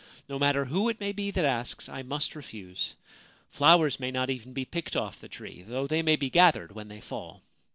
[0.27, 2.95] No matter who it may be that asks, I must refuse.
[3.51, 6.87] Flowers may not even be picked off the tree, though they may be gathered when
[6.87, 7.43] they fall.